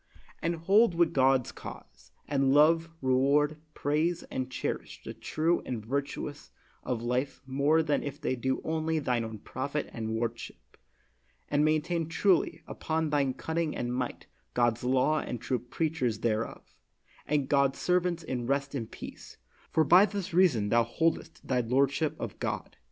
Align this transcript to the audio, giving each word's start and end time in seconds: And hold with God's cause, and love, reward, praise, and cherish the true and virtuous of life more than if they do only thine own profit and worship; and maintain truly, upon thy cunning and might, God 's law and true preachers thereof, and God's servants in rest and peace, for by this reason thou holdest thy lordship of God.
And 0.41 0.55
hold 0.55 0.95
with 0.95 1.13
God's 1.13 1.51
cause, 1.51 2.11
and 2.27 2.51
love, 2.55 2.89
reward, 3.03 3.57
praise, 3.75 4.23
and 4.31 4.49
cherish 4.49 4.99
the 5.03 5.13
true 5.13 5.61
and 5.63 5.85
virtuous 5.85 6.49
of 6.81 7.03
life 7.03 7.39
more 7.45 7.83
than 7.83 8.01
if 8.01 8.19
they 8.19 8.35
do 8.35 8.61
only 8.63 8.97
thine 8.97 9.23
own 9.23 9.37
profit 9.37 9.91
and 9.93 10.15
worship; 10.15 10.75
and 11.49 11.63
maintain 11.63 12.09
truly, 12.09 12.63
upon 12.65 13.11
thy 13.11 13.31
cunning 13.33 13.75
and 13.75 13.93
might, 13.93 14.25
God 14.55 14.79
's 14.79 14.83
law 14.83 15.19
and 15.19 15.39
true 15.39 15.59
preachers 15.59 16.21
thereof, 16.21 16.73
and 17.27 17.47
God's 17.47 17.77
servants 17.77 18.23
in 18.23 18.47
rest 18.47 18.73
and 18.73 18.89
peace, 18.89 19.37
for 19.69 19.83
by 19.83 20.07
this 20.07 20.33
reason 20.33 20.69
thou 20.69 20.81
holdest 20.81 21.45
thy 21.47 21.59
lordship 21.59 22.19
of 22.19 22.39
God. 22.39 22.75